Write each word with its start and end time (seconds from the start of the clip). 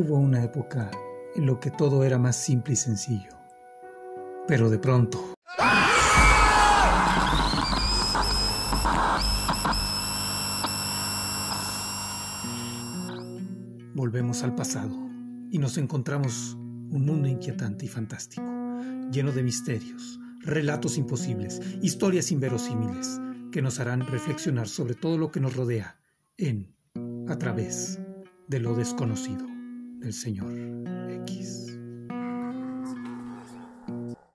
Hubo 0.00 0.16
una 0.16 0.44
época 0.44 0.92
en 1.34 1.44
lo 1.44 1.58
que 1.58 1.72
todo 1.72 2.04
era 2.04 2.18
más 2.18 2.36
simple 2.36 2.74
y 2.74 2.76
sencillo. 2.76 3.30
Pero 4.46 4.70
de 4.70 4.78
pronto... 4.78 5.34
Volvemos 13.92 14.44
al 14.44 14.54
pasado 14.54 14.96
y 15.50 15.58
nos 15.58 15.76
encontramos 15.78 16.54
un 16.54 17.04
mundo 17.04 17.26
inquietante 17.26 17.86
y 17.86 17.88
fantástico, 17.88 18.46
lleno 19.10 19.32
de 19.32 19.42
misterios, 19.42 20.20
relatos 20.42 20.96
imposibles, 20.96 21.60
historias 21.82 22.30
inverosímiles 22.30 23.20
que 23.50 23.62
nos 23.62 23.80
harán 23.80 24.06
reflexionar 24.06 24.68
sobre 24.68 24.94
todo 24.94 25.18
lo 25.18 25.32
que 25.32 25.40
nos 25.40 25.56
rodea 25.56 25.98
en, 26.36 26.72
a 27.26 27.36
través 27.36 27.98
de 28.46 28.60
lo 28.60 28.76
desconocido 28.76 29.57
del 30.00 30.12
Señor 30.12 30.52
X. 31.26 31.67